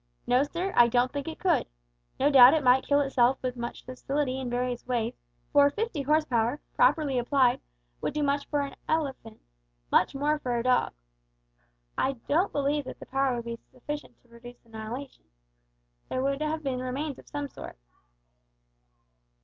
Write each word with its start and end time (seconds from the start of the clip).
"No, 0.25 0.41
sir, 0.41 0.73
I 0.75 0.87
don't 0.87 1.11
think 1.11 1.27
it 1.27 1.37
could. 1.37 1.67
No 2.19 2.31
doubt 2.31 2.55
it 2.55 2.63
might 2.63 2.87
kill 2.87 3.01
itself 3.01 3.37
with 3.43 3.55
much 3.55 3.85
facility 3.85 4.39
in 4.39 4.49
various 4.49 4.87
ways, 4.87 5.13
for 5.53 5.69
fifty 5.69 6.01
horsepower, 6.01 6.59
properly 6.73 7.19
applied, 7.19 7.61
would 8.01 8.15
do 8.15 8.27
for 8.49 8.61
an 8.61 8.75
elephant, 8.89 9.39
much 9.91 10.15
more 10.15 10.33
a 10.43 10.63
dog. 10.63 10.93
But 11.95 12.01
I 12.01 12.11
don't 12.27 12.51
believe 12.51 12.85
that 12.85 12.99
power 13.11 13.35
to 13.35 13.43
be 13.43 13.59
sufficient 13.71 14.19
to 14.23 14.27
produce 14.27 14.65
annihilation. 14.65 15.25
There 16.09 16.23
would 16.23 16.41
have 16.41 16.63
been 16.63 16.79
remains 16.79 17.19
of 17.19 17.27
some 17.27 17.47
sort." 17.47 17.77